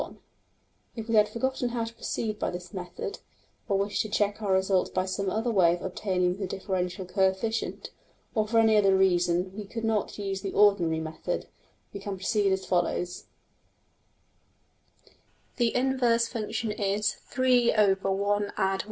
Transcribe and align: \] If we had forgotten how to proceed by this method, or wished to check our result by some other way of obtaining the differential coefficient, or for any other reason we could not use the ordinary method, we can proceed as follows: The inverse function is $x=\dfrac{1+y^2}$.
\] 0.51 0.95
If 0.95 1.07
we 1.07 1.13
had 1.13 1.29
forgotten 1.29 1.69
how 1.69 1.83
to 1.83 1.93
proceed 1.93 2.39
by 2.39 2.49
this 2.49 2.73
method, 2.73 3.19
or 3.69 3.77
wished 3.77 4.01
to 4.01 4.09
check 4.09 4.41
our 4.41 4.51
result 4.53 4.95
by 4.95 5.05
some 5.05 5.29
other 5.29 5.51
way 5.51 5.75
of 5.75 5.83
obtaining 5.83 6.37
the 6.37 6.47
differential 6.47 7.05
coefficient, 7.05 7.91
or 8.33 8.47
for 8.47 8.57
any 8.57 8.75
other 8.77 8.97
reason 8.97 9.55
we 9.55 9.63
could 9.63 9.83
not 9.83 10.17
use 10.17 10.41
the 10.41 10.53
ordinary 10.53 10.99
method, 10.99 11.45
we 11.93 11.99
can 11.99 12.15
proceed 12.17 12.51
as 12.51 12.65
follows: 12.65 13.25
The 15.57 15.75
inverse 15.75 16.27
function 16.27 16.71
is 16.71 17.17
$x=\dfrac{1+y^2}$. 17.31 18.79